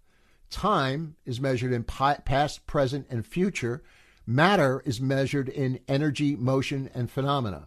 [0.50, 3.84] Time is measured in past, present, and future.
[4.26, 7.66] Matter is measured in energy, motion, and phenomena.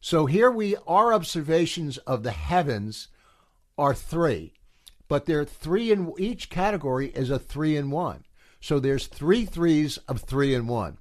[0.00, 3.08] So here we our observations of the heavens
[3.76, 4.54] are three,
[5.06, 8.24] but they're three in each category is a three in one.
[8.62, 10.96] So there's three threes of three in one.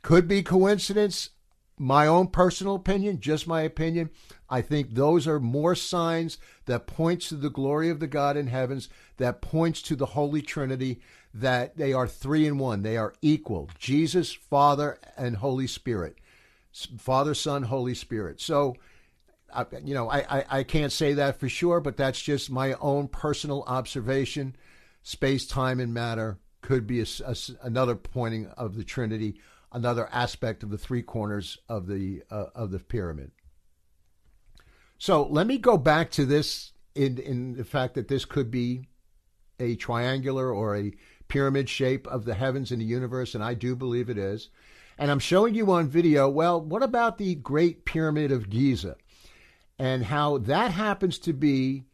[0.00, 1.28] Could be coincidence.
[1.76, 4.08] My own personal opinion, just my opinion.
[4.54, 8.46] I think those are more signs that points to the glory of the God in
[8.46, 11.00] heavens, that points to the Holy Trinity,
[11.34, 12.82] that they are three in one.
[12.82, 13.68] They are equal.
[13.80, 16.18] Jesus, Father, and Holy Spirit.
[16.98, 18.40] Father, Son, Holy Spirit.
[18.40, 18.76] So,
[19.82, 23.08] you know, I, I, I can't say that for sure, but that's just my own
[23.08, 24.54] personal observation.
[25.02, 29.34] Space, time, and matter could be a, a, another pointing of the Trinity,
[29.72, 33.32] another aspect of the three corners of the uh, of the pyramid.
[35.04, 38.88] So let me go back to this in in the fact that this could be
[39.60, 40.94] a triangular or a
[41.28, 44.48] pyramid shape of the heavens and the universe, and I do believe it is.
[44.96, 48.96] And I'm showing you on video, well, what about the Great Pyramid of Giza
[49.78, 51.84] and how that happens to be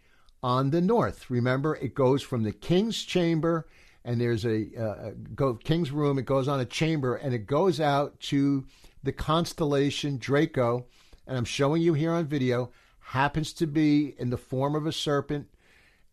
[0.40, 1.29] on the north?
[1.29, 3.66] Remember, it goes from the king's chamber
[4.05, 6.16] and there's a go, king's room.
[6.16, 8.66] It goes on a chamber and it goes out to
[9.03, 10.87] the constellation Draco.
[11.27, 12.70] And I'm showing you here on video
[13.11, 15.49] happens to be in the form of a serpent.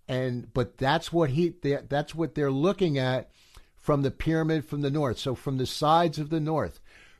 [0.07, 3.29] And but that's what he that's what they're looking at
[3.75, 5.19] from the pyramid from the north.
[5.19, 6.79] So from the sides of the north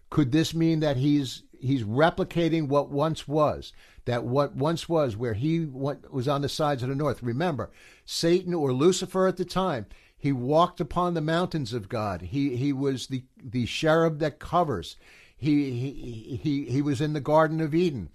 [0.10, 3.72] could this mean that he's he's replicating what once was?
[4.06, 7.22] That what once was where he what was on the sides of the north.
[7.22, 7.70] Remember
[8.06, 9.86] satan or lucifer at the time
[10.18, 12.22] he walked upon the mountains of god.
[12.22, 14.96] He he was the the cherub that covers.
[15.38, 18.10] He he he, he was in the garden of eden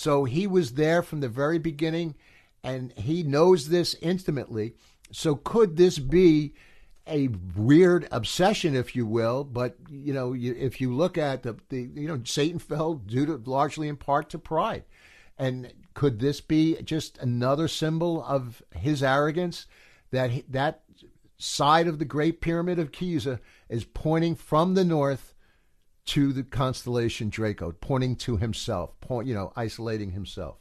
[0.00, 2.14] so he was there from the very beginning
[2.64, 4.72] and he knows this intimately.
[5.12, 6.54] So could this be
[7.06, 9.44] a weird obsession, if you will?
[9.44, 13.42] But you know, if you look at the, the you know, Satan fell due to
[13.44, 14.84] largely in part to pride,
[15.36, 19.66] and could this be just another symbol of his arrogance
[20.12, 20.80] that that
[21.36, 25.34] side of the Great Pyramid of Giza is pointing from the north
[26.06, 30.56] to the constellation Draco, pointing to himself, point, you know, isolating himself.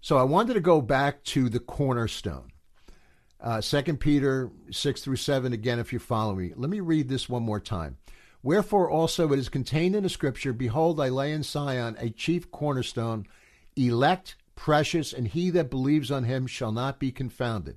[0.00, 2.50] So I wanted to go back to the cornerstone.
[3.40, 6.52] Uh, 2 Peter 6 through 7, again, if you're following me.
[6.56, 7.98] Let me read this one more time.
[8.42, 12.50] Wherefore also it is contained in the scripture Behold, I lay in Sion a chief
[12.50, 13.26] cornerstone,
[13.76, 17.76] elect, precious, and he that believes on him shall not be confounded.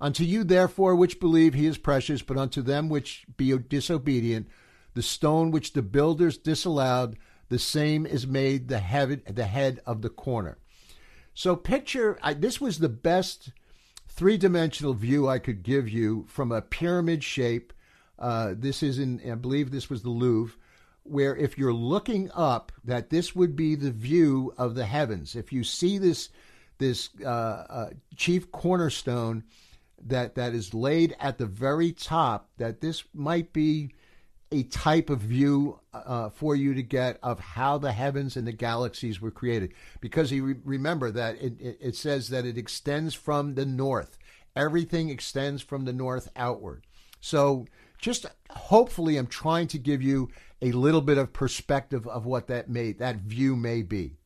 [0.00, 4.48] Unto you, therefore, which believe, he is precious, but unto them which be disobedient,
[4.98, 7.16] the stone which the builders disallowed,
[7.50, 10.58] the same is made the head, the head of the corner.
[11.34, 13.52] So picture I, this was the best
[14.08, 17.72] three-dimensional view I could give you from a pyramid shape.
[18.18, 20.58] Uh, this is in, I believe this was the Louvre,
[21.04, 25.36] where if you're looking up, that this would be the view of the heavens.
[25.36, 26.30] If you see this,
[26.78, 29.44] this uh, uh, chief cornerstone
[30.08, 33.92] that that is laid at the very top, that this might be
[34.50, 38.52] a type of view uh, for you to get of how the heavens and the
[38.52, 39.74] galaxies were created.
[40.00, 44.18] Because you re- remember that it, it, it says that it extends from the north.
[44.56, 46.86] Everything extends from the north outward.
[47.20, 47.66] So
[47.98, 50.30] just hopefully I'm trying to give you
[50.62, 54.16] a little bit of perspective of what that may that view may be.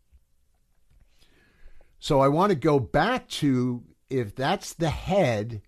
[1.98, 5.62] So I want to go back to if that's the head,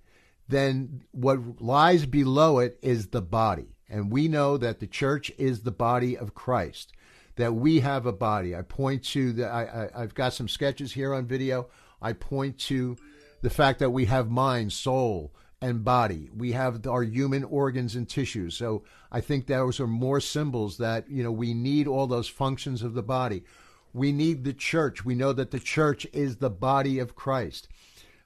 [0.48, 3.73] then what lies below it is the body.
[3.88, 6.92] And we know that the church is the body of Christ,
[7.36, 8.56] that we have a body.
[8.56, 11.68] I point to the, I, I, I've got some sketches here on video.
[12.00, 12.96] I point to
[13.42, 16.30] the fact that we have mind, soul, and body.
[16.36, 18.56] We have our human organs and tissues.
[18.56, 22.82] So I think those are more symbols that, you know, we need all those functions
[22.82, 23.44] of the body.
[23.92, 25.04] We need the church.
[25.04, 27.68] We know that the church is the body of Christ.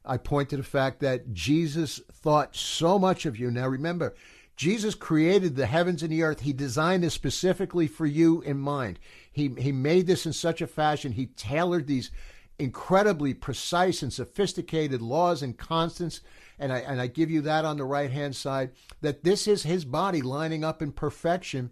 [0.05, 3.51] I point to the fact that Jesus thought so much of you.
[3.51, 4.15] Now remember,
[4.59, 6.41] Jesus created the heavens and the earth.
[6.41, 8.99] He designed this specifically for you in mind.
[9.31, 11.13] He, he made this in such a fashion.
[11.13, 12.11] He tailored these
[12.59, 16.23] incredibly precise and sophisticated laws and constants.
[16.59, 19.63] And I, and I give you that on the right hand side that this is
[19.63, 21.71] his body lining up in perfection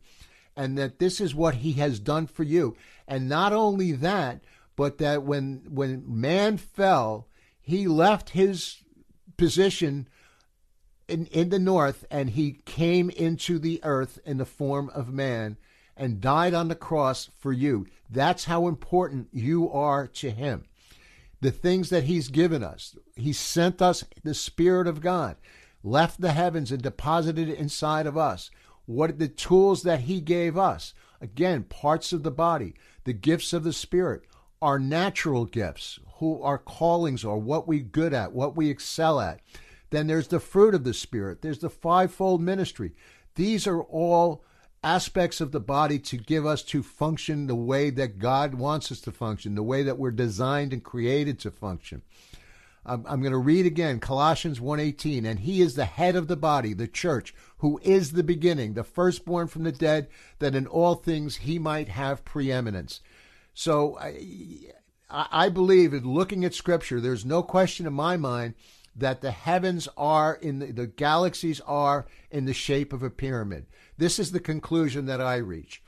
[0.56, 2.76] and that this is what he has done for you.
[3.08, 4.44] And not only that,
[4.76, 7.26] but that when, when man fell,
[7.60, 8.76] he left his
[9.36, 10.08] position
[11.08, 15.56] in, in the north, and he came into the earth in the form of man
[15.96, 17.86] and died on the cross for you.
[18.10, 20.64] That's how important you are to him.
[21.40, 22.96] the things that He's given us.
[23.14, 25.36] He sent us the Spirit of God,
[25.82, 28.50] left the heavens and deposited it inside of us.
[28.86, 30.94] What the tools that He gave us?
[31.20, 34.22] Again, parts of the body, the gifts of the Spirit,
[34.60, 39.40] our natural gifts, who our callings are, what we good at, what we excel at.
[39.96, 41.40] Then there's the fruit of the Spirit.
[41.40, 42.92] There's the fivefold ministry.
[43.34, 44.44] These are all
[44.84, 49.00] aspects of the body to give us to function the way that God wants us
[49.00, 52.02] to function, the way that we're designed and created to function.
[52.84, 56.36] I'm, I'm going to read again Colossians 1:18 and he is the head of the
[56.36, 60.08] body the church who is the beginning the firstborn from the dead
[60.40, 63.00] that in all things he might have preeminence.
[63.54, 64.74] So I,
[65.08, 68.56] I believe in looking at scripture there's no question in my mind
[68.96, 73.66] that the heavens are in the, the galaxies are in the shape of a pyramid.
[73.98, 75.82] This is the conclusion that I reach.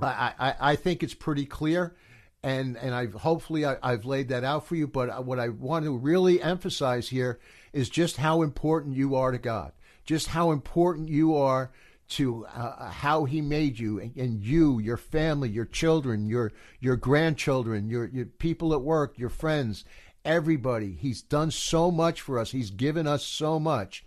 [0.00, 1.96] I, I, I think it's pretty clear,
[2.42, 4.86] and and I've hopefully I, I've laid that out for you.
[4.86, 7.40] But what I want to really emphasize here
[7.72, 9.72] is just how important you are to God,
[10.04, 11.72] just how important you are
[12.08, 16.94] to uh, how he made you and, and, you your family your children your your
[16.94, 19.84] grandchildren your, your people at work your friends
[20.26, 24.04] everybody he's done so much for us he's given us so much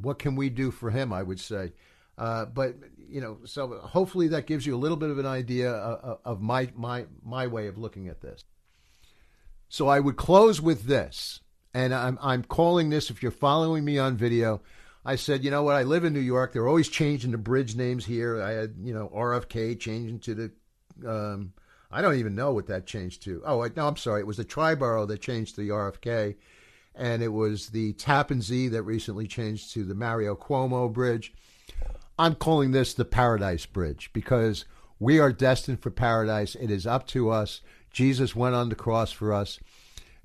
[0.00, 1.72] what can we do for him i would say
[2.18, 2.76] uh, but
[3.08, 6.40] you know, so hopefully that gives you a little bit of an idea of, of
[6.40, 8.44] my my my way of looking at this.
[9.68, 11.40] So I would close with this,
[11.74, 13.10] and I'm I'm calling this.
[13.10, 14.62] If you're following me on video,
[15.04, 15.76] I said, you know what?
[15.76, 16.52] I live in New York.
[16.52, 18.42] They're always changing the bridge names here.
[18.42, 20.52] I had you know RFK changing to the.
[21.06, 21.52] Um,
[21.90, 23.42] I don't even know what that changed to.
[23.44, 24.20] Oh, no, I'm sorry.
[24.20, 26.36] It was the Triborough that changed to the RFK,
[26.94, 31.32] and it was the Tappan Zee that recently changed to the Mario Cuomo Bridge.
[32.18, 34.64] I'm calling this the Paradise Bridge because
[34.98, 36.54] we are destined for paradise.
[36.54, 37.60] It is up to us.
[37.90, 39.58] Jesus went on the cross for us.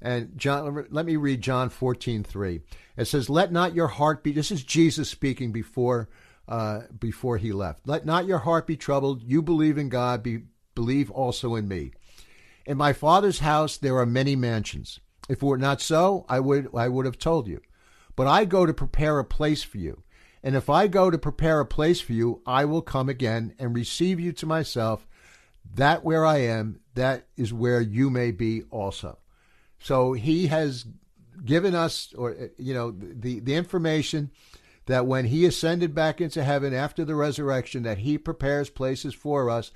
[0.02, 2.62] And John, let me read John 14, 3.
[2.98, 6.10] It says, Let not your heart be, this is Jesus speaking before,
[6.48, 7.88] uh, before he left.
[7.88, 9.22] Let not your heart be troubled.
[9.22, 10.40] You believe in God, be,
[10.82, 11.92] believe also in me.
[12.66, 15.00] In my Father's house there are many mansions.
[15.30, 17.62] If it were not so, I would, I would have told you.
[18.16, 20.04] But I go to prepare a place for you.
[20.44, 23.76] And if I go to prepare a place for you, I will come again and
[23.76, 25.08] receive you to myself,
[25.76, 29.20] that where I am, that is where you may be also.
[29.80, 30.86] So he has
[31.46, 34.32] given us, or you know, the the information
[34.88, 39.50] that when he ascended back into heaven after the resurrection, that he prepares places for
[39.50, 39.72] us,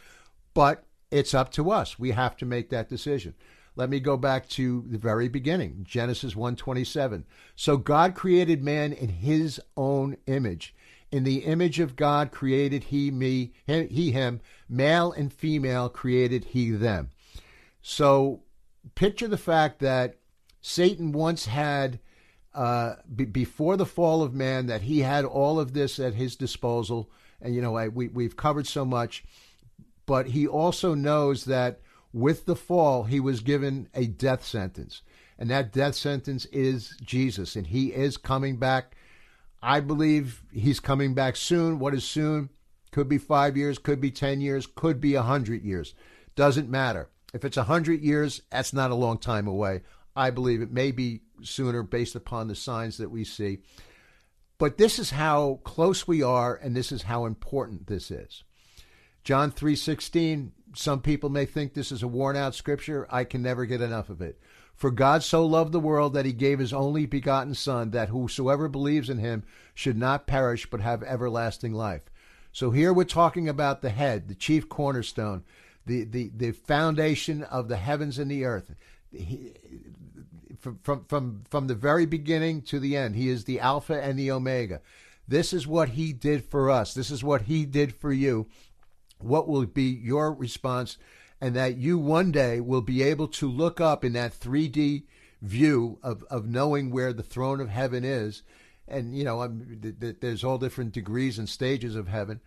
[0.56, 0.84] but
[1.16, 1.98] it's up to us.
[1.98, 3.36] We have to make that decision.
[3.78, 7.26] Let me go back to the very beginning, Genesis 1:27.
[7.56, 10.76] So God created man in his own image.
[11.12, 16.72] In the image of God created he me, he him, male and female created he
[16.72, 17.12] them.
[17.82, 18.44] So
[18.96, 20.18] picture the fact that
[20.62, 22.00] Satan once had
[22.54, 26.36] uh, b- before the fall of man that he had all of this at his
[26.36, 27.10] disposal,
[27.42, 29.24] and you know I, we we've covered so much,
[30.06, 31.82] but he also knows that
[32.14, 35.02] with the fall, he was given a death sentence.
[35.38, 37.56] And that death sentence is Jesus.
[37.56, 38.96] And he is coming back.
[39.62, 41.80] I believe he's coming back soon.
[41.80, 42.50] What is soon?
[42.92, 45.94] Could be five years, could be 10 years, could be a 100 years.
[46.36, 47.10] Doesn't matter.
[47.34, 49.82] If it's a 100 years, that's not a long time away.
[50.16, 53.60] I believe it may be sooner based upon the signs that we see.
[54.58, 58.45] But this is how close we are, and this is how important this is.
[59.26, 63.08] John 3:16 some people may think this is a worn out scripture.
[63.10, 64.40] I can never get enough of it.
[64.76, 68.68] For God so loved the world that he gave his only begotten Son, that whosoever
[68.68, 72.02] believes in him should not perish but have everlasting life.
[72.52, 75.44] So here we're talking about the head, the chief cornerstone,
[75.86, 78.76] the, the, the foundation of the heavens and the earth.
[79.12, 79.54] He,
[80.60, 84.20] from, from, from, from the very beginning to the end, he is the Alpha and
[84.20, 84.82] the Omega.
[85.28, 86.94] This is what he did for us.
[86.94, 88.48] This is what he did for you
[89.20, 90.98] what will be your response,
[91.42, 95.04] and that you one day will be able to look up in that 3D
[95.42, 98.44] view of, of knowing where the throne of heaven is.
[98.88, 102.40] And, you know, I'm, th- th- there's all different degrees and stages of heaven.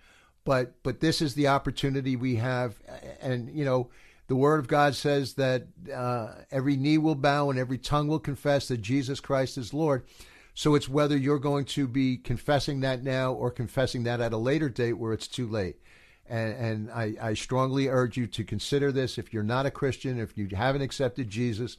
[0.44, 2.78] But, but this is the opportunity we have.
[3.20, 3.90] And, you know,
[4.28, 8.18] the Word of God says that uh, every knee will bow and every tongue will
[8.18, 10.06] confess that Jesus Christ is Lord.
[10.54, 14.38] So it's whether you're going to be confessing that now or confessing that at a
[14.38, 15.76] later date where it's too late.
[16.28, 20.18] And, and I, I, strongly urge you to consider this if you're not a Christian,
[20.20, 21.78] if you haven't accepted Jesus,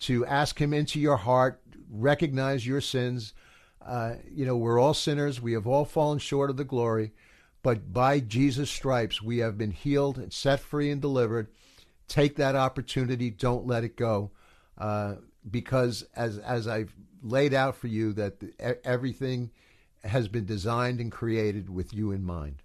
[0.00, 3.34] to ask Him into your heart, recognize your sins.
[3.84, 7.12] Uh, you know, we're all sinners, we have all fallen short of the glory,
[7.62, 11.48] but by Jesus' stripes we have been healed and set free and delivered.
[12.08, 14.30] Take that opportunity, don't let it go.
[14.78, 15.16] uh,
[15.50, 18.34] because as as I've laid out for you that
[18.84, 19.50] everything
[20.02, 22.62] has been designed and created with you in mind.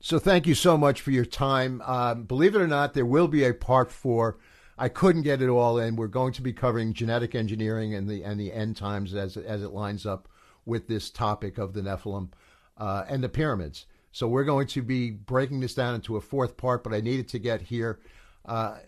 [0.00, 1.82] So thank you so much for your time.
[1.82, 4.38] Um, believe it or not, there will be a part four.
[4.78, 5.94] I couldn't get it all in.
[5.94, 9.62] We're going to be covering genetic engineering and the and the end times as as
[9.62, 10.26] it lines up
[10.64, 12.30] with this topic of the Nephilim
[12.78, 13.84] uh, and the pyramids.
[14.10, 17.28] So we're going to be breaking this down into a fourth part, but I needed
[17.28, 18.00] to get here.
[18.46, 18.78] Uh,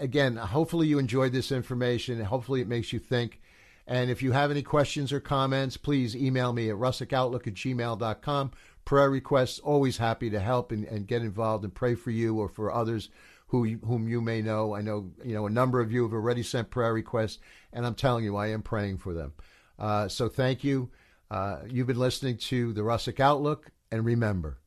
[0.00, 2.18] again, hopefully you enjoyed this information.
[2.24, 3.40] Hopefully it makes you think.
[3.86, 8.52] And if you have any questions or comments, please email me at russickoutlook at gmail.com.
[8.84, 12.48] Prayer requests, always happy to help and, and get involved and pray for you or
[12.48, 13.08] for others
[13.52, 14.74] who whom you may know.
[14.74, 17.38] I know you know a number of you have already sent prayer requests,
[17.72, 19.34] and I'm telling you, I am praying for them.
[19.78, 20.90] Uh, so thank you.
[21.30, 24.58] Uh, you've been listening to the Russick Outlook, and remember,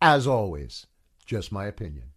[0.00, 0.86] as always,
[1.26, 2.13] just my opinion.